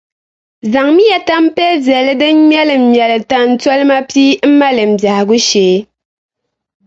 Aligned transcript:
Zaŋmiya 0.73 1.17
tampiɛl’ 1.27 1.75
viɛlli 1.85 2.13
din 2.21 2.35
ŋmɛliŋmɛli 2.43 3.17
tantolima 3.29 3.97
pia 4.09 4.39
m-mali 4.49 4.83
m 4.89 4.93
biɛhigu 5.01 5.37
shee. 5.47 5.77